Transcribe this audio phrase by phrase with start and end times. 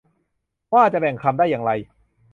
[0.73, 1.71] ว่าจะแบ่งคำได้อย่างไร